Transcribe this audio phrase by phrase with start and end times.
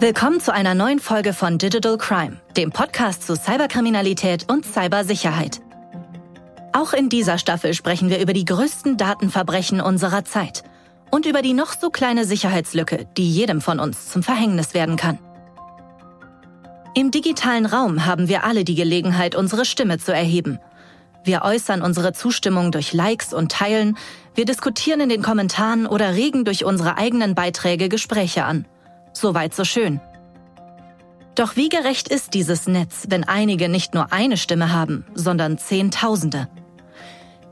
[0.00, 5.60] Willkommen zu einer neuen Folge von Digital Crime, dem Podcast zu Cyberkriminalität und Cybersicherheit.
[6.72, 10.62] Auch in dieser Staffel sprechen wir über die größten Datenverbrechen unserer Zeit
[11.10, 15.18] und über die noch so kleine Sicherheitslücke, die jedem von uns zum Verhängnis werden kann.
[16.94, 20.60] Im digitalen Raum haben wir alle die Gelegenheit, unsere Stimme zu erheben.
[21.24, 23.98] Wir äußern unsere Zustimmung durch Likes und Teilen,
[24.36, 28.64] wir diskutieren in den Kommentaren oder regen durch unsere eigenen Beiträge Gespräche an.
[29.12, 30.00] Soweit so schön.
[31.34, 36.48] Doch wie gerecht ist dieses Netz, wenn einige nicht nur eine Stimme haben, sondern Zehntausende?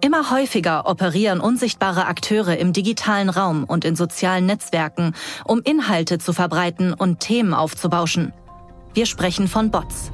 [0.01, 5.15] Immer häufiger operieren unsichtbare Akteure im digitalen Raum und in sozialen Netzwerken,
[5.45, 8.33] um Inhalte zu verbreiten und Themen aufzubauschen.
[8.93, 10.11] Wir sprechen von Bots.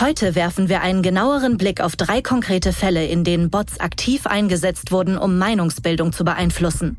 [0.00, 4.92] Heute werfen wir einen genaueren Blick auf drei konkrete Fälle, in denen Bots aktiv eingesetzt
[4.92, 6.96] wurden, um Meinungsbildung zu beeinflussen.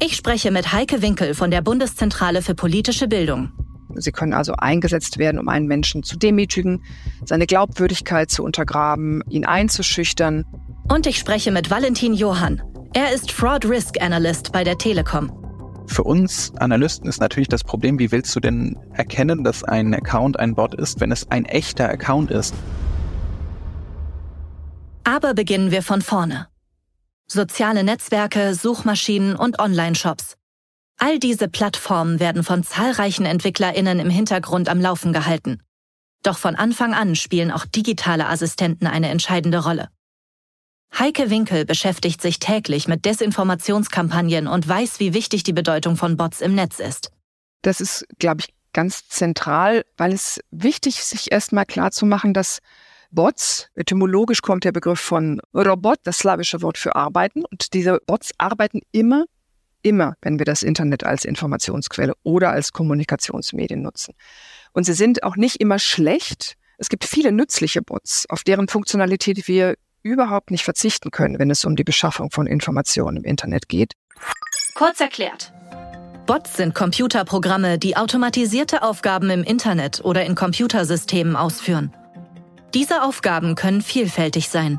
[0.00, 3.52] Ich spreche mit Heike Winkel von der Bundeszentrale für politische Bildung.
[3.94, 6.82] Sie können also eingesetzt werden, um einen Menschen zu demütigen,
[7.24, 10.46] seine Glaubwürdigkeit zu untergraben, ihn einzuschüchtern.
[10.88, 12.60] Und ich spreche mit Valentin Johann.
[12.92, 15.47] Er ist Fraud Risk Analyst bei der Telekom.
[15.88, 20.38] Für uns Analysten ist natürlich das Problem, wie willst du denn erkennen, dass ein Account
[20.38, 22.54] ein Bot ist, wenn es ein echter Account ist?
[25.02, 26.46] Aber beginnen wir von vorne.
[27.26, 30.36] Soziale Netzwerke, Suchmaschinen und Online-Shops.
[30.98, 35.62] All diese Plattformen werden von zahlreichen Entwicklerinnen im Hintergrund am Laufen gehalten.
[36.22, 39.88] Doch von Anfang an spielen auch digitale Assistenten eine entscheidende Rolle.
[40.96, 46.40] Heike Winkel beschäftigt sich täglich mit Desinformationskampagnen und weiß, wie wichtig die Bedeutung von Bots
[46.40, 47.12] im Netz ist.
[47.62, 52.58] Das ist, glaube ich, ganz zentral, weil es wichtig ist, sich erstmal klarzumachen, dass
[53.10, 58.32] Bots, etymologisch kommt der Begriff von Robot, das slawische Wort für arbeiten, und diese Bots
[58.36, 59.24] arbeiten immer,
[59.82, 64.14] immer, wenn wir das Internet als Informationsquelle oder als Kommunikationsmedien nutzen.
[64.72, 66.54] Und sie sind auch nicht immer schlecht.
[66.76, 71.64] Es gibt viele nützliche Bots, auf deren Funktionalität wir überhaupt nicht verzichten können, wenn es
[71.64, 73.94] um die Beschaffung von Informationen im Internet geht.
[74.74, 75.52] Kurz erklärt.
[76.26, 81.90] Bots sind Computerprogramme, die automatisierte Aufgaben im Internet oder in Computersystemen ausführen.
[82.74, 84.78] Diese Aufgaben können vielfältig sein.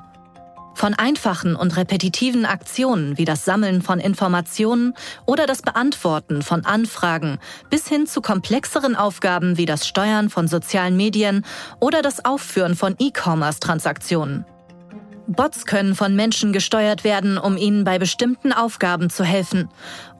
[0.75, 4.93] Von einfachen und repetitiven Aktionen wie das Sammeln von Informationen
[5.25, 10.95] oder das Beantworten von Anfragen bis hin zu komplexeren Aufgaben wie das Steuern von sozialen
[10.95, 11.43] Medien
[11.79, 14.45] oder das Aufführen von E-Commerce-Transaktionen.
[15.29, 19.69] Bots können von Menschen gesteuert werden, um ihnen bei bestimmten Aufgaben zu helfen.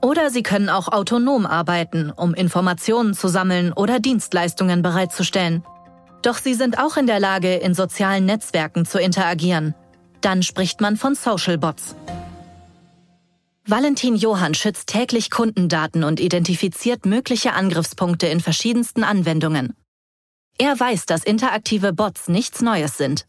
[0.00, 5.64] Oder sie können auch autonom arbeiten, um Informationen zu sammeln oder Dienstleistungen bereitzustellen.
[6.22, 9.74] Doch sie sind auch in der Lage, in sozialen Netzwerken zu interagieren.
[10.20, 11.96] Dann spricht man von Social Bots.
[13.66, 19.74] Valentin Johann schützt täglich Kundendaten und identifiziert mögliche Angriffspunkte in verschiedensten Anwendungen.
[20.58, 23.26] Er weiß, dass interaktive Bots nichts Neues sind.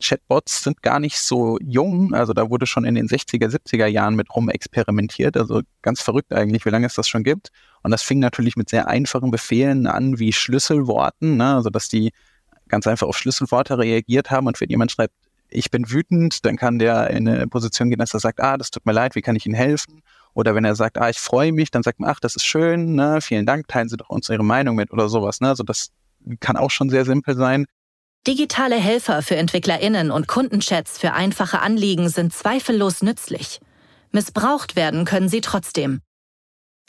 [0.00, 2.14] Chatbots sind gar nicht so jung.
[2.14, 5.36] Also da wurde schon in den 60er, 70er Jahren mit rum experimentiert.
[5.36, 7.50] Also ganz verrückt eigentlich, wie lange es das schon gibt.
[7.82, 11.54] Und das fing natürlich mit sehr einfachen Befehlen an, wie Schlüsselworten, ne?
[11.54, 12.12] also dass die
[12.68, 14.46] ganz einfach auf Schlüsselworte reagiert haben.
[14.46, 15.14] Und wenn jemand schreibt,
[15.48, 18.70] ich bin wütend, dann kann der in eine Position gehen, dass er sagt, ah, das
[18.70, 20.02] tut mir leid, wie kann ich Ihnen helfen?
[20.34, 22.94] Oder wenn er sagt, ah, ich freue mich, dann sagt man, ach, das ist schön,
[22.94, 23.20] ne?
[23.20, 25.40] vielen Dank, teilen Sie doch uns Ihre Meinung mit oder sowas.
[25.40, 25.48] Ne?
[25.48, 25.92] Also das
[26.40, 27.66] kann auch schon sehr simpel sein.
[28.26, 33.60] Digitale Helfer für EntwicklerInnen und Kundenchats für einfache Anliegen sind zweifellos nützlich.
[34.10, 36.00] Missbraucht werden können sie trotzdem.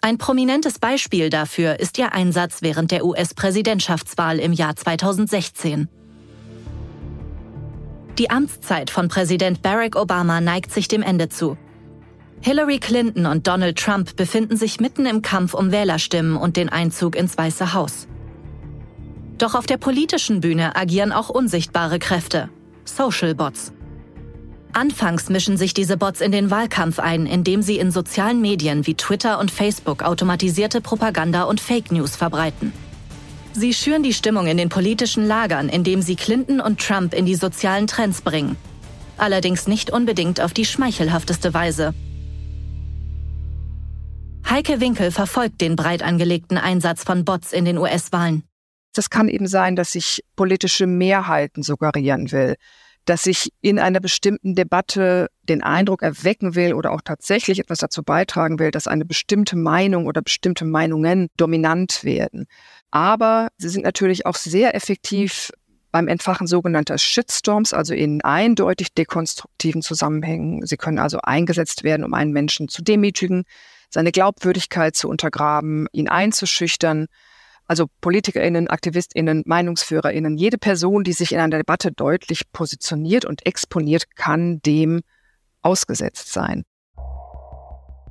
[0.02, 5.88] Ein prominentes Beispiel dafür ist ihr Einsatz während der US-Präsidentschaftswahl im Jahr 2016.
[8.18, 11.56] Die Amtszeit von Präsident Barack Obama neigt sich dem Ende zu.
[12.42, 17.16] Hillary Clinton und Donald Trump befinden sich mitten im Kampf um Wählerstimmen und den Einzug
[17.16, 18.08] ins Weiße Haus.
[19.38, 22.50] Doch auf der politischen Bühne agieren auch unsichtbare Kräfte,
[22.86, 23.72] Social Bots.
[24.74, 28.95] Anfangs mischen sich diese Bots in den Wahlkampf ein, indem sie in sozialen Medien wie
[28.95, 32.74] Twitter und Facebook automatisierte Propaganda und Fake News verbreiten.
[33.54, 37.36] Sie schüren die Stimmung in den politischen Lagern, indem sie Clinton und Trump in die
[37.36, 38.56] sozialen Trends bringen.
[39.18, 41.94] Allerdings nicht unbedingt auf die schmeichelhafteste Weise.
[44.48, 48.46] Heike Winkel verfolgt den breit angelegten Einsatz von Bots in den US-Wahlen.
[48.94, 52.56] Das kann eben sein, dass ich politische Mehrheiten suggerieren will,
[53.06, 58.04] dass ich in einer bestimmten Debatte den Eindruck erwecken will oder auch tatsächlich etwas dazu
[58.04, 62.48] beitragen will, dass eine bestimmte Meinung oder bestimmte Meinungen dominant werden.
[62.92, 65.51] Aber sie sind natürlich auch sehr effektiv
[65.92, 70.66] beim Entfachen sogenannter Shitstorms, also in eindeutig dekonstruktiven Zusammenhängen.
[70.66, 73.44] Sie können also eingesetzt werden, um einen Menschen zu demütigen,
[73.90, 77.07] seine Glaubwürdigkeit zu untergraben, ihn einzuschüchtern.
[77.68, 84.16] Also Politikerinnen, Aktivistinnen, Meinungsführerinnen, jede Person, die sich in einer Debatte deutlich positioniert und exponiert,
[84.16, 85.02] kann dem
[85.62, 86.64] ausgesetzt sein.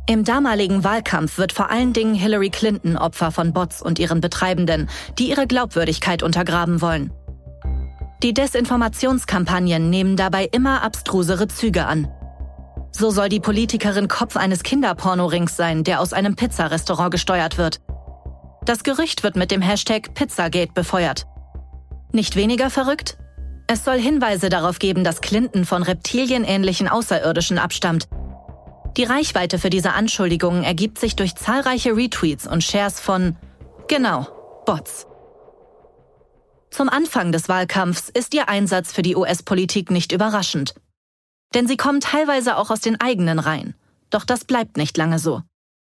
[0.08, 4.88] Im damaligen Wahlkampf wird vor allen Dingen Hillary Clinton Opfer von Bots und ihren Betreibenden,
[5.18, 7.12] die ihre Glaubwürdigkeit untergraben wollen.
[8.22, 12.08] Die Desinformationskampagnen nehmen dabei immer abstrusere Züge an.
[12.92, 17.80] So soll die Politikerin Kopf eines Kinderpornorings sein, der aus einem Pizzarestaurant gesteuert wird.
[18.66, 21.26] Das Gerücht wird mit dem Hashtag Pizzagate befeuert.
[22.12, 23.16] Nicht weniger verrückt?
[23.68, 28.08] Es soll Hinweise darauf geben, dass Clinton von reptilienähnlichen Außerirdischen abstammt
[28.96, 33.36] die Reichweite für diese Anschuldigungen ergibt sich durch zahlreiche Retweets und Shares von,
[33.88, 34.26] genau,
[34.64, 35.06] Bots.
[36.70, 40.74] Zum Anfang des Wahlkampfs ist ihr Einsatz für die US-Politik nicht überraschend.
[41.54, 43.74] Denn sie kommen teilweise auch aus den eigenen Reihen.
[44.08, 45.42] Doch das bleibt nicht lange so.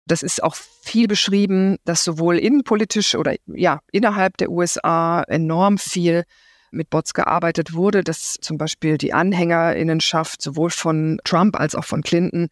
[0.08, 6.24] Das ist auch viel beschrieben, dass sowohl innenpolitisch oder ja, innerhalb der USA enorm viel
[6.72, 12.02] mit Bots gearbeitet wurde, dass zum Beispiel die Anhängerinnenschaft sowohl von Trump als auch von
[12.02, 12.48] Clinton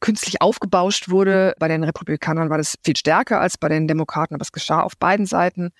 [0.00, 1.54] künstlich aufgebauscht wurde.
[1.58, 4.96] Bei den Republikanern war das viel stärker als bei den Demokraten, aber es geschah auf
[4.96, 5.70] beiden Seiten.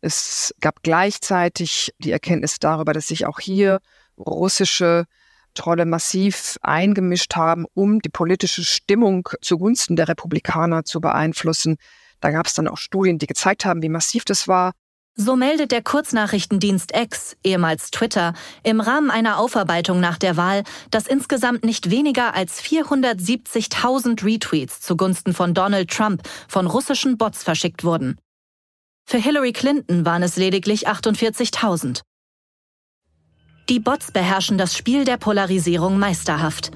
[0.00, 3.80] Es gab gleichzeitig die Erkenntnis darüber, dass sich auch hier
[4.18, 5.06] russische
[5.54, 11.76] Trolle massiv eingemischt haben, um die politische Stimmung zugunsten der Republikaner zu beeinflussen.
[12.20, 14.72] Da gab es dann auch Studien, die gezeigt haben, wie massiv das war.
[15.16, 18.34] So meldet der Kurznachrichtendienst X, ehemals Twitter,
[18.64, 25.32] im Rahmen einer Aufarbeitung nach der Wahl, dass insgesamt nicht weniger als 470.000 Retweets zugunsten
[25.32, 28.18] von Donald Trump von russischen Bots verschickt wurden.
[29.06, 32.00] Für Hillary Clinton waren es lediglich 48.000.
[33.70, 36.70] Die Bots beherrschen das Spiel der Polarisierung meisterhaft.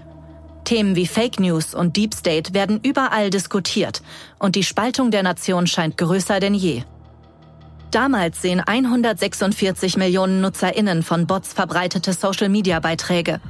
[0.65, 4.01] Themen wie Fake News und Deep State werden überall diskutiert
[4.39, 6.85] und die Spaltung der Nation scheint größer denn je.
[7.91, 13.41] Damals sehen 146 Millionen NutzerInnen von Bots verbreitete Social-Media-Beiträge.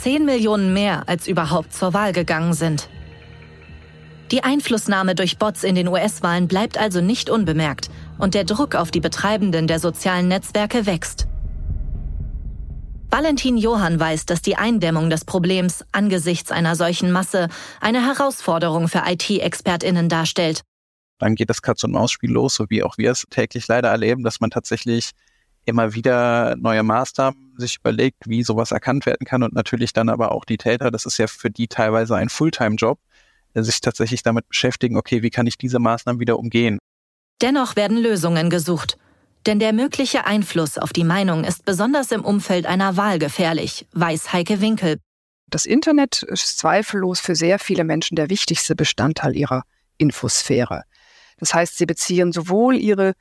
[0.00, 2.88] 10 Millionen mehr, als überhaupt zur Wahl gegangen sind.
[4.30, 8.92] Die Einflussnahme durch Bots in den US-Wahlen bleibt also nicht unbemerkt und der Druck auf
[8.92, 11.26] die Betreibenden der sozialen Netzwerke wächst.
[13.12, 17.48] Valentin Johann weiß, dass die Eindämmung des Problems angesichts einer solchen Masse
[17.80, 20.62] eine Herausforderung für IT-ExpertInnen darstellt
[21.22, 24.50] dann geht das Katz-und-Maus-Spiel los, so wie auch wir es täglich leider erleben, dass man
[24.50, 25.12] tatsächlich
[25.64, 30.32] immer wieder neue Maßnahmen sich überlegt, wie sowas erkannt werden kann und natürlich dann aber
[30.32, 32.98] auch die Täter, das ist ja für die teilweise ein Fulltime-Job,
[33.54, 36.78] sich tatsächlich damit beschäftigen, okay, wie kann ich diese Maßnahmen wieder umgehen?
[37.40, 38.98] Dennoch werden Lösungen gesucht.
[39.46, 44.32] Denn der mögliche Einfluss auf die Meinung ist besonders im Umfeld einer Wahl gefährlich, weiß
[44.32, 44.98] Heike Winkel.
[45.48, 49.64] Das Internet ist zweifellos für sehr viele Menschen der wichtigste Bestandteil ihrer
[49.98, 50.84] Infosphäre.
[51.38, 53.14] Das heißt, sie beziehen sowohl ihre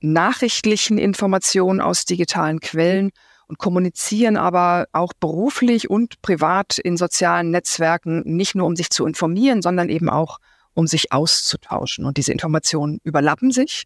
[0.00, 3.10] nachrichtlichen Informationen aus digitalen Quellen
[3.46, 9.06] und kommunizieren aber auch beruflich und privat in sozialen Netzwerken, nicht nur um sich zu
[9.06, 10.38] informieren, sondern eben auch
[10.74, 12.04] um sich auszutauschen.
[12.04, 13.84] Und diese Informationen überlappen sich.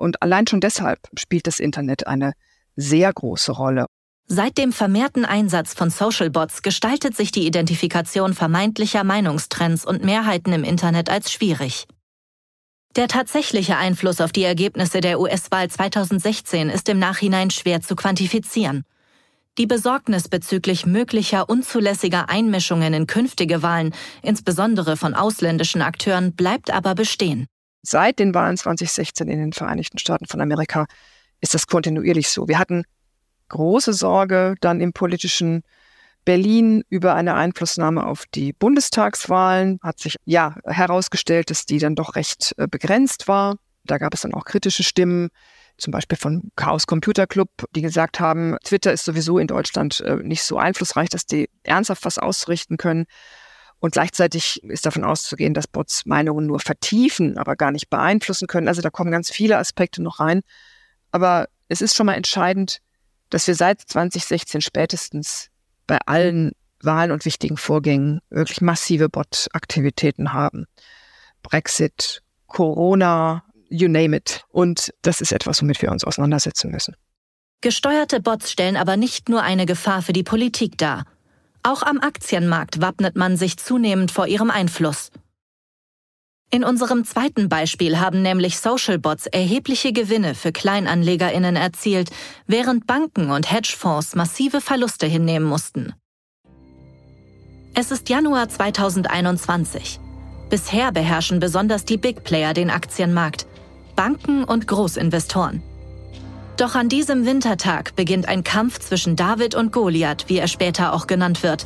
[0.00, 2.32] Und allein schon deshalb spielt das Internet eine
[2.74, 3.84] sehr große Rolle.
[4.26, 10.54] Seit dem vermehrten Einsatz von Social Bots gestaltet sich die Identifikation vermeintlicher Meinungstrends und Mehrheiten
[10.54, 11.86] im Internet als schwierig.
[12.96, 18.84] Der tatsächliche Einfluss auf die Ergebnisse der US-Wahl 2016 ist im Nachhinein schwer zu quantifizieren.
[19.58, 26.94] Die Besorgnis bezüglich möglicher unzulässiger Einmischungen in künftige Wahlen, insbesondere von ausländischen Akteuren, bleibt aber
[26.94, 27.46] bestehen.
[27.82, 30.86] Seit den Wahlen 2016 in den Vereinigten Staaten von Amerika
[31.40, 32.48] ist das kontinuierlich so.
[32.48, 32.84] Wir hatten
[33.48, 35.62] große Sorge dann im politischen
[36.24, 42.14] Berlin über eine Einflussnahme auf die Bundestagswahlen hat sich ja herausgestellt, dass die dann doch
[42.14, 43.56] recht äh, begrenzt war.
[43.84, 45.30] Da gab es dann auch kritische Stimmen,
[45.78, 50.16] zum Beispiel von Chaos Computer Club, die gesagt haben, Twitter ist sowieso in Deutschland äh,
[50.16, 53.06] nicht so einflussreich, dass die ernsthaft was ausrichten können.
[53.80, 58.68] Und gleichzeitig ist davon auszugehen, dass Bots Meinungen nur vertiefen, aber gar nicht beeinflussen können.
[58.68, 60.42] Also da kommen ganz viele Aspekte noch rein.
[61.10, 62.78] Aber es ist schon mal entscheidend,
[63.30, 65.48] dass wir seit 2016 spätestens
[65.86, 70.66] bei allen Wahlen und wichtigen Vorgängen wirklich massive Bot-Aktivitäten haben.
[71.42, 74.44] Brexit, Corona, you name it.
[74.48, 76.96] Und das ist etwas, womit wir uns auseinandersetzen müssen.
[77.62, 81.04] Gesteuerte Bots stellen aber nicht nur eine Gefahr für die Politik dar.
[81.62, 85.10] Auch am Aktienmarkt wappnet man sich zunehmend vor ihrem Einfluss.
[86.52, 92.10] In unserem zweiten Beispiel haben nämlich Socialbots erhebliche Gewinne für Kleinanlegerinnen erzielt,
[92.46, 95.94] während Banken und Hedgefonds massive Verluste hinnehmen mussten.
[97.74, 100.00] Es ist Januar 2021.
[100.48, 103.46] Bisher beherrschen besonders die Big Player den Aktienmarkt,
[103.94, 105.62] Banken und Großinvestoren.
[106.60, 111.06] Doch an diesem Wintertag beginnt ein Kampf zwischen David und Goliath, wie er später auch
[111.06, 111.64] genannt wird.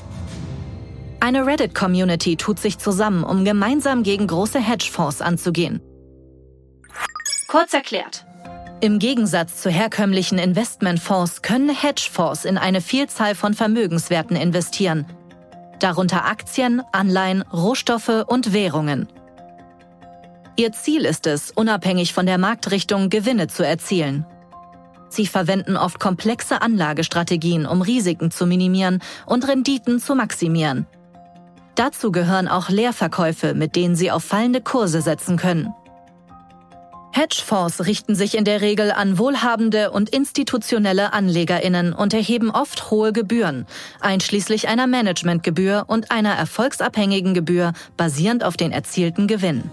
[1.19, 5.81] Eine Reddit-Community tut sich zusammen, um gemeinsam gegen große Hedgefonds anzugehen.
[7.49, 8.25] Kurz erklärt.
[8.81, 15.07] Im Gegensatz zu herkömmlichen Investmentfonds können Hedgefonds in eine Vielzahl von Vermögenswerten investieren,
[15.81, 19.09] darunter Aktien, Anleihen, Rohstoffe und Währungen.
[20.55, 24.25] Ihr Ziel ist es, unabhängig von der Marktrichtung Gewinne zu erzielen.
[25.09, 30.87] Sie verwenden oft komplexe Anlagestrategien, um Risiken zu minimieren und Renditen zu maximieren.
[31.75, 35.73] Dazu gehören auch Leerverkäufe, mit denen sie auf fallende Kurse setzen können.
[37.15, 43.13] Hedgefonds richten sich in der Regel an wohlhabende und institutionelle Anlegerinnen und erheben oft hohe
[43.13, 43.67] Gebühren,
[44.01, 49.71] einschließlich einer Managementgebühr und einer erfolgsabhängigen Gebühr basierend auf den erzielten Gewinn.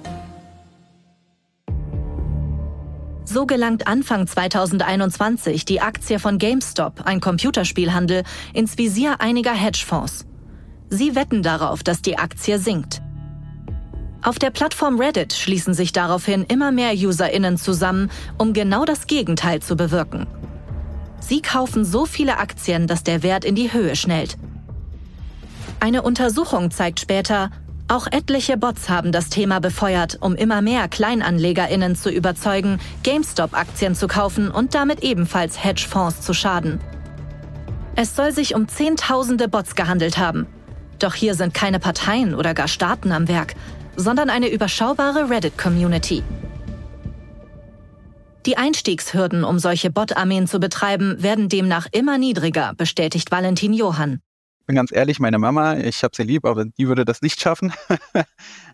[3.33, 8.23] So gelangt Anfang 2021 die Aktie von GameStop, ein Computerspielhandel,
[8.53, 10.25] ins Visier einiger Hedgefonds.
[10.89, 13.01] Sie wetten darauf, dass die Aktie sinkt.
[14.21, 19.61] Auf der Plattform Reddit schließen sich daraufhin immer mehr UserInnen zusammen, um genau das Gegenteil
[19.61, 20.27] zu bewirken.
[21.21, 24.37] Sie kaufen so viele Aktien, dass der Wert in die Höhe schnellt.
[25.79, 27.49] Eine Untersuchung zeigt später,
[27.91, 34.07] auch etliche Bots haben das Thema befeuert, um immer mehr KleinanlegerInnen zu überzeugen, GameStop-Aktien zu
[34.07, 36.79] kaufen und damit ebenfalls Hedgefonds zu schaden.
[37.97, 40.47] Es soll sich um Zehntausende Bots gehandelt haben.
[40.99, 43.55] Doch hier sind keine Parteien oder gar Staaten am Werk,
[43.97, 46.23] sondern eine überschaubare Reddit-Community.
[48.45, 54.21] Die Einstiegshürden, um solche Bot-Armeen zu betreiben, werden demnach immer niedriger, bestätigt Valentin Johann.
[54.67, 57.73] Bin ganz ehrlich, meine Mama, ich habe sie lieb, aber die würde das nicht schaffen.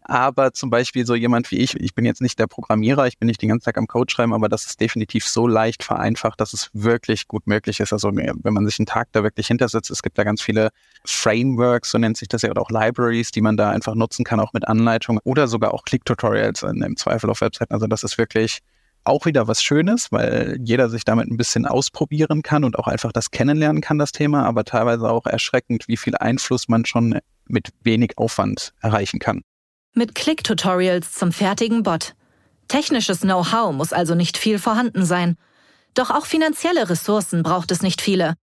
[0.04, 3.28] aber zum Beispiel so jemand wie ich, ich bin jetzt nicht der Programmierer, ich bin
[3.28, 6.54] nicht den ganzen Tag am Code schreiben, aber das ist definitiv so leicht vereinfacht, dass
[6.54, 7.94] es wirklich gut möglich ist.
[7.94, 10.70] Also wenn man sich einen Tag da wirklich hintersetzt, es gibt da ganz viele
[11.06, 14.40] Frameworks, so nennt sich das ja, oder auch Libraries, die man da einfach nutzen kann,
[14.40, 17.74] auch mit Anleitung oder sogar auch Click-Tutorials im Zweifel auf Webseiten.
[17.74, 18.62] Also das ist wirklich
[19.08, 23.12] auch wieder was Schönes, weil jeder sich damit ein bisschen ausprobieren kann und auch einfach
[23.12, 27.70] das kennenlernen kann, das Thema, aber teilweise auch erschreckend, wie viel Einfluss man schon mit
[27.82, 29.42] wenig Aufwand erreichen kann.
[29.94, 32.14] Mit Click-Tutorials zum fertigen Bot.
[32.68, 35.38] Technisches Know-how muss also nicht viel vorhanden sein.
[35.94, 38.36] Doch auch finanzielle Ressourcen braucht es nicht viele.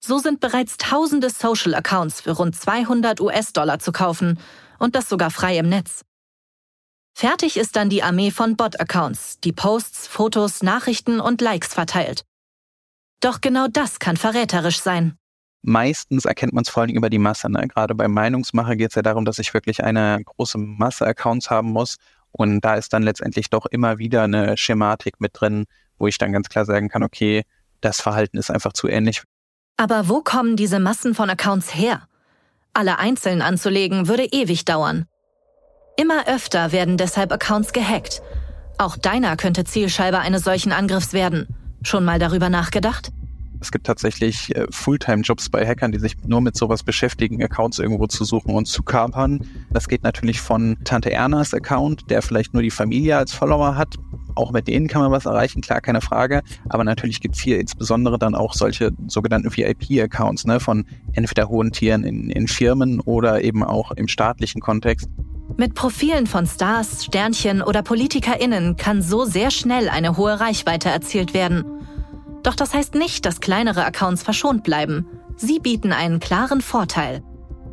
[0.00, 4.38] So sind bereits tausende Social Accounts für rund 200 US-Dollar zu kaufen
[4.78, 6.02] und das sogar frei im Netz.
[7.18, 12.26] Fertig ist dann die Armee von Bot-Accounts, die Posts, Fotos, Nachrichten und Likes verteilt.
[13.22, 15.16] Doch genau das kann verräterisch sein.
[15.62, 17.50] Meistens erkennt man es vor allem über die Masse.
[17.50, 17.68] Ne?
[17.68, 21.72] Gerade bei Meinungsmache geht es ja darum, dass ich wirklich eine große Masse Accounts haben
[21.72, 21.96] muss.
[22.32, 25.64] Und da ist dann letztendlich doch immer wieder eine Schematik mit drin,
[25.96, 27.44] wo ich dann ganz klar sagen kann, okay,
[27.80, 29.22] das Verhalten ist einfach zu ähnlich.
[29.78, 32.08] Aber wo kommen diese Massen von Accounts her?
[32.74, 35.06] Alle einzeln anzulegen würde ewig dauern.
[35.98, 38.20] Immer öfter werden deshalb Accounts gehackt.
[38.76, 41.48] Auch deiner könnte Zielscheibe eines solchen Angriffs werden.
[41.82, 43.12] Schon mal darüber nachgedacht?
[43.62, 48.06] Es gibt tatsächlich äh, Fulltime-Jobs bei Hackern, die sich nur mit sowas beschäftigen, Accounts irgendwo
[48.06, 49.40] zu suchen und zu kapern.
[49.70, 53.94] Das geht natürlich von Tante Ernas Account, der vielleicht nur die Familie als Follower hat.
[54.34, 56.42] Auch mit denen kann man was erreichen, klar, keine Frage.
[56.68, 60.84] Aber natürlich gibt es hier insbesondere dann auch solche sogenannten VIP-Accounts ne, von
[61.14, 65.08] entweder hohen Tieren in, in Firmen oder eben auch im staatlichen Kontext.
[65.56, 71.32] Mit Profilen von Stars, Sternchen oder PolitikerInnen kann so sehr schnell eine hohe Reichweite erzielt
[71.32, 71.64] werden.
[72.42, 75.06] Doch das heißt nicht, dass kleinere Accounts verschont bleiben.
[75.36, 77.22] Sie bieten einen klaren Vorteil.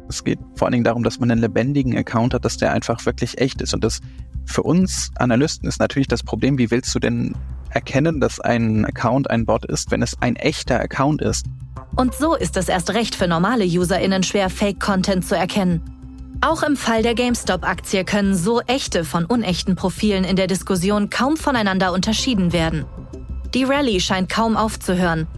[0.08, 3.06] Es geht vor allen Dingen darum, dass man einen lebendigen Account hat, dass der einfach
[3.06, 3.74] wirklich echt ist.
[3.74, 4.00] Und das
[4.46, 7.36] für uns Analysten ist natürlich das Problem, wie willst du denn
[7.70, 11.46] erkennen, dass ein Account ein Bot ist, wenn es ein echter Account ist?
[11.96, 15.93] Und so ist es erst recht für normale UserInnen schwer, Fake-Content zu erkennen.
[16.46, 21.38] Auch im Fall der GameStop-Aktie können so echte von unechten Profilen in der Diskussion kaum
[21.38, 22.84] voneinander unterschieden werden.
[23.54, 25.30] Die Rallye scheint kaum aufzuhören.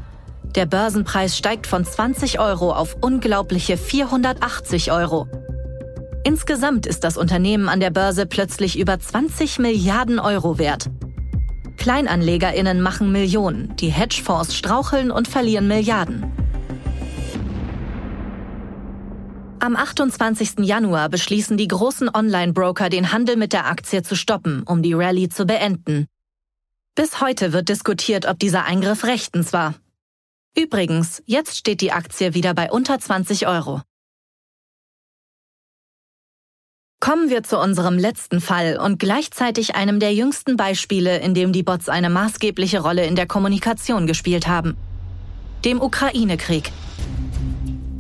[0.55, 5.27] Der Börsenpreis steigt von 20 Euro auf unglaubliche 480 Euro.
[6.23, 10.89] Insgesamt ist das Unternehmen an der Börse plötzlich über 20 Milliarden Euro wert.
[11.77, 16.34] Kleinanlegerinnen machen Millionen, die Hedgefonds straucheln und verlieren Milliarden.
[19.65, 20.59] Am 28.
[20.59, 25.27] Januar beschließen die großen Online-Broker, den Handel mit der Aktie zu stoppen, um die Rallye
[25.27, 26.05] zu beenden.
[26.93, 29.73] Bis heute wird diskutiert, ob dieser Eingriff rechtens war.
[30.55, 33.81] Übrigens, jetzt steht die Aktie wieder bei unter 20 Euro.
[36.99, 41.63] Kommen wir zu unserem letzten Fall und gleichzeitig einem der jüngsten Beispiele, in dem die
[41.63, 44.77] Bots eine maßgebliche Rolle in der Kommunikation gespielt haben.
[45.63, 46.71] Dem Ukraine-Krieg.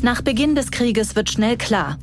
[0.05, 1.97] Nach Beginn des Krieges wird schnell klar,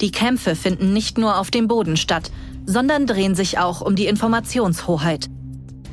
[0.00, 2.30] die Kämpfe finden nicht nur auf dem Boden statt,
[2.66, 5.26] sondern drehen sich auch um die Informationshoheit.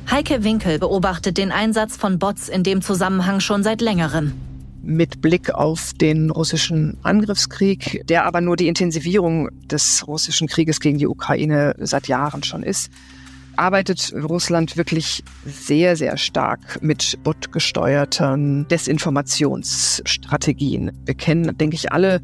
[0.08, 4.32] Heike Winkel beobachtet den Einsatz von Bots in dem Zusammenhang schon seit längerem.
[4.84, 10.98] Mit Blick auf den russischen Angriffskrieg, der aber nur die Intensivierung des russischen Krieges gegen
[10.98, 12.92] die Ukraine seit Jahren schon ist,
[13.58, 20.92] arbeitet Russland wirklich sehr, sehr stark mit botgesteuerten Desinformationsstrategien.
[21.04, 22.20] Wir kennen, denke ich, alle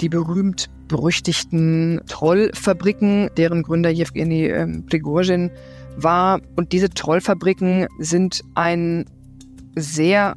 [0.00, 5.50] die berühmt berüchtigten Trollfabriken, deren Gründer Jewgeni ähm, Prigozhin
[5.96, 6.40] war.
[6.54, 9.06] Und diese Trollfabriken sind ein
[9.74, 10.36] sehr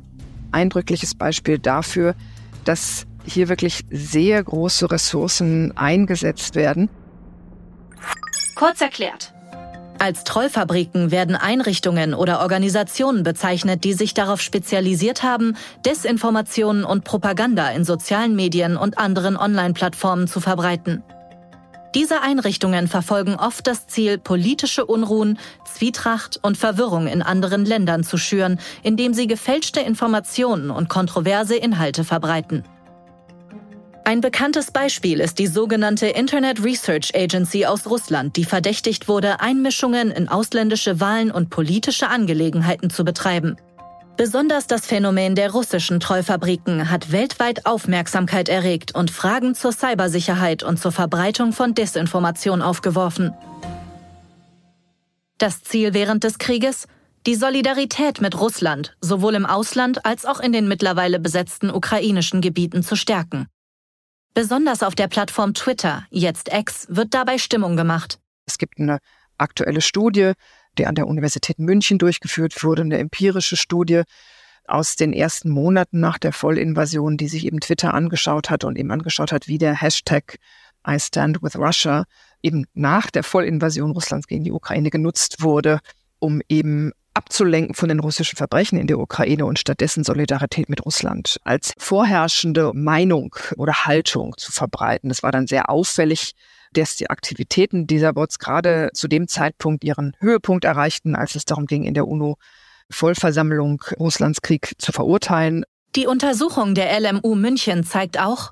[0.51, 2.15] eindrückliches Beispiel dafür,
[2.65, 6.89] dass hier wirklich sehr große Ressourcen eingesetzt werden.
[8.56, 9.34] Kurz erklärt.
[10.01, 17.70] Als Trollfabriken werden Einrichtungen oder Organisationen bezeichnet, die sich darauf spezialisiert haben, Desinformationen und Propaganda
[17.72, 21.03] in sozialen Medien und anderen Online-Plattformen zu verbreiten.
[21.96, 28.18] Diese Einrichtungen verfolgen oft das Ziel, politische Unruhen, Zwietracht und Verwirrung in anderen Ländern zu
[28.18, 32.63] schüren, indem sie gefälschte Informationen und kontroverse Inhalte verbreiten.
[34.10, 40.10] Ein bekanntes Beispiel ist die sogenannte Internet Research Agency aus Russland, die verdächtigt wurde, Einmischungen
[40.10, 43.58] in ausländische Wahlen und politische Angelegenheiten zu betreiben.
[44.18, 50.80] Besonders das Phänomen der russischen Trollfabriken hat weltweit Aufmerksamkeit erregt und Fragen zur Cybersicherheit und
[50.80, 53.32] zur Verbreitung von Desinformation aufgeworfen.
[55.38, 56.88] Das Ziel während des Krieges?
[57.28, 62.82] Die Solidarität mit Russland, sowohl im Ausland als auch in den mittlerweile besetzten ukrainischen Gebieten
[62.82, 63.46] zu stärken.
[64.34, 68.20] Besonders auf der Plattform Twitter, jetzt X, wird dabei Stimmung gemacht.
[68.46, 69.00] Es gibt eine
[69.38, 70.34] aktuelle Studie,
[70.78, 74.04] die an der Universität München durchgeführt wurde, eine empirische Studie
[74.65, 78.92] aus den ersten Monaten nach der Vollinvasion, die sich eben Twitter angeschaut hat und eben
[78.92, 80.38] angeschaut hat, wie der Hashtag
[80.88, 82.06] I Stand with Russia
[82.42, 85.80] eben nach der Vollinvasion Russlands gegen die Ukraine genutzt wurde,
[86.20, 91.38] um eben abzulenken von den russischen Verbrechen in der Ukraine und stattdessen Solidarität mit Russland
[91.43, 95.10] als vorherrschende Meinung oder Haltung zu verbreiten.
[95.10, 96.34] Das war dann sehr auffällig
[96.73, 101.65] dass die Aktivitäten dieser Bots gerade zu dem Zeitpunkt ihren Höhepunkt erreichten, als es darum
[101.65, 102.38] ging, in der UNO
[102.91, 105.65] Vollversammlung Russlands Krieg zu verurteilen.
[105.95, 108.51] Die Untersuchung der LMU München zeigt auch,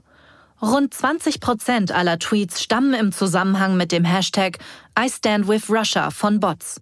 [0.62, 4.58] rund 20 Prozent aller Tweets stammen im Zusammenhang mit dem Hashtag
[5.00, 6.82] I Stand with Russia von Bots.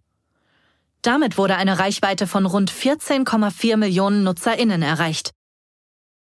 [1.06, 5.30] Damit wurde eine Reichweite von rund 14,4 Millionen Nutzerinnen erreicht.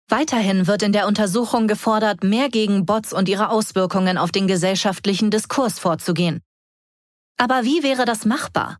[0.07, 5.31] Weiterhin wird in der Untersuchung gefordert, mehr gegen Bots und ihre Auswirkungen auf den gesellschaftlichen
[5.31, 6.41] Diskurs vorzugehen.
[7.37, 8.77] Aber wie wäre das machbar?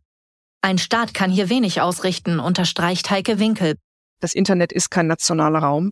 [0.60, 3.74] Ein Staat kann hier wenig ausrichten, unterstreicht Heike Winkel.
[4.20, 5.90] Das Internet ist kein nationaler Raum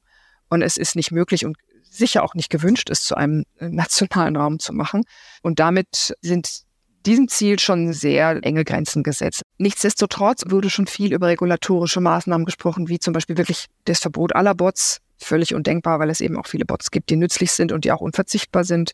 [0.49, 4.37] und es ist nicht möglich und sicher auch nicht gewünscht, es zu einem äh, nationalen
[4.37, 5.03] Raum zu machen.
[5.43, 6.68] Und damit sind
[7.07, 9.43] diesem Ziel schon sehr enge Grenzen gesetzt.
[9.59, 14.55] Nichtsdestotrotz wurde schon viel über regulatorische Maßnahmen gesprochen, wie zum Beispiel wirklich das Verbot aller
[14.55, 17.93] Bots, völlig undenkbar, weil es eben auch viele Bots gibt, die nützlich sind und die
[17.93, 18.93] auch unverzichtbar sind.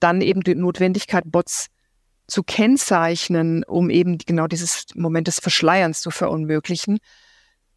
[0.00, 1.68] Dann eben die Notwendigkeit, Bots
[2.26, 6.98] zu kennzeichnen, um eben genau dieses Moment des Verschleierns zu verunmöglichen.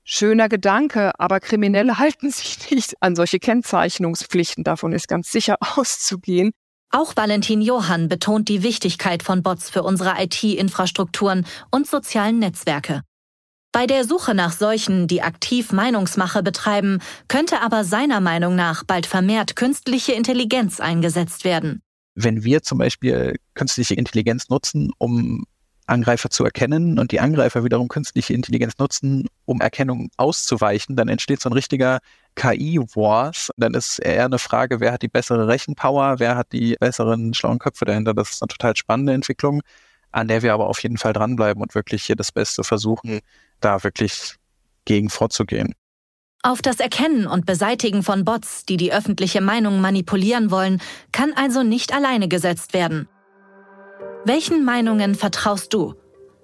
[0.04, 4.64] Schöner Gedanke, aber Kriminelle halten sich nicht an solche Kennzeichnungspflichten.
[4.64, 6.52] Davon ist ganz sicher auszugehen.
[6.98, 13.02] Auch Valentin Johann betont die Wichtigkeit von Bots für unsere IT-Infrastrukturen und sozialen Netzwerke.
[13.74, 19.08] Bei der Suche nach solchen, die aktiv Meinungsmache betreiben, könnte aber seiner Meinung nach bald
[19.08, 21.82] vermehrt künstliche Intelligenz eingesetzt werden.
[22.14, 25.44] Wenn wir zum Beispiel künstliche Intelligenz nutzen, um
[25.88, 31.42] Angreifer zu erkennen und die Angreifer wiederum künstliche Intelligenz nutzen, um Erkennung auszuweichen, dann entsteht
[31.42, 32.00] so ein richtiger
[32.36, 33.52] KI-Wars.
[33.58, 37.60] Dann ist eher eine Frage, wer hat die bessere Rechenpower, wer hat die besseren schlauen
[37.60, 38.14] Köpfe dahinter.
[38.14, 39.62] Das ist eine total spannende Entwicklung,
[40.12, 43.20] an der wir aber auf jeden Fall dranbleiben und wirklich hier das Beste versuchen,
[43.60, 44.36] da wirklich
[44.86, 45.74] gegen vorzugehen.
[46.42, 50.80] Auf das Erkennen und Beseitigen von Bots, die die öffentliche Meinung manipulieren wollen,
[51.12, 53.08] kann also nicht alleine gesetzt werden.
[54.28, 55.94] Welchen Meinungen vertraust du?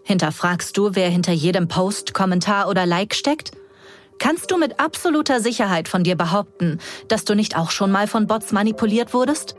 [0.04, 3.54] Hinterfragst du, wer hinter jedem Post, Kommentar oder Like steckt?
[4.20, 8.28] Kannst du mit absoluter Sicherheit von dir behaupten, dass du nicht auch schon mal von
[8.28, 9.56] Bots manipuliert wurdest?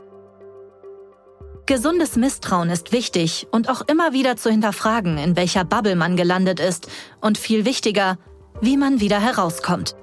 [1.65, 6.61] Gesundes Misstrauen ist wichtig und auch immer wieder zu hinterfragen, in welcher Bubble man gelandet
[6.61, 6.87] ist
[7.19, 8.17] und viel wichtiger,
[8.61, 9.97] wie man wieder herauskommt.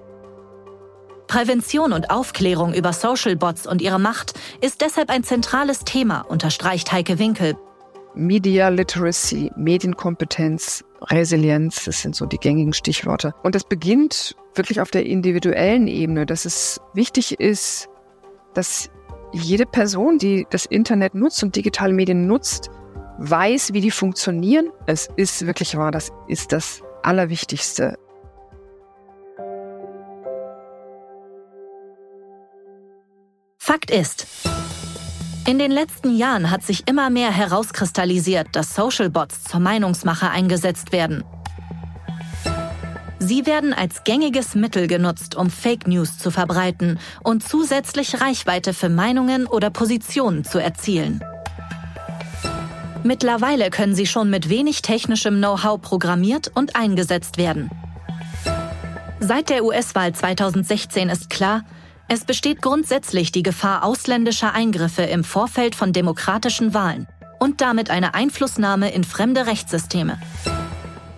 [1.26, 6.92] Prävention und Aufklärung über Social Bots und ihre Macht ist deshalb ein zentrales Thema, unterstreicht
[6.92, 7.56] Heike Winkel.
[8.14, 13.35] Media Literacy, Medienkompetenz, Resilienz, das sind so die gängigen Stichworte.
[13.42, 17.88] Und das beginnt wirklich auf der individuellen Ebene, dass es wichtig ist,
[18.55, 18.90] dass
[19.33, 22.70] jede Person, die das Internet nutzt und digitale Medien nutzt,
[23.18, 24.70] weiß, wie die funktionieren.
[24.87, 27.96] Es ist wirklich wahr, das ist das Allerwichtigste.
[33.57, 34.27] Fakt ist,
[35.46, 40.92] in den letzten Jahren hat sich immer mehr herauskristallisiert, dass Social Bots zur Meinungsmache eingesetzt
[40.92, 41.24] werden.
[43.18, 48.88] Sie werden als gängiges Mittel genutzt, um Fake News zu verbreiten und zusätzlich Reichweite für
[48.88, 51.22] Meinungen oder Positionen zu erzielen.
[53.03, 57.70] Mittlerweile können sie schon mit wenig technischem Know-how programmiert und eingesetzt werden.
[59.20, 61.64] Seit der US-Wahl 2016 ist klar,
[62.12, 67.07] es besteht grundsätzlich die Gefahr ausländischer Eingriffe im Vorfeld von demokratischen Wahlen
[67.38, 70.20] und damit eine Einflussnahme in fremde Rechtssysteme.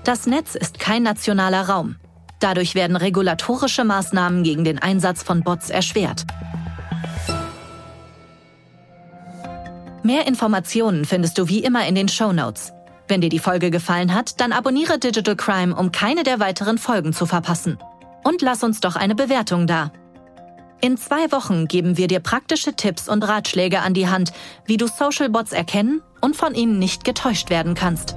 [0.05, 1.97] Das Netz ist kein nationaler Raum.
[2.41, 6.27] Dadurch werden regulatorische Maßnahmen gegen den Einsatz von Bots erschwert.
[10.03, 12.75] Mehr Informationen findest du wie immer in den Show Notes.
[13.09, 17.15] Wenn dir die Folge gefallen hat, dann abonniere Digital Crime, um keine der weiteren Folgen
[17.15, 17.79] zu verpassen.
[18.25, 19.91] Und lass uns doch eine Bewertung da.
[20.85, 24.33] In zwei Wochen geben wir dir praktische Tipps und Ratschläge an die Hand,
[24.67, 28.17] wie du Social Bots erkennen und von ihnen nicht getäuscht werden kannst.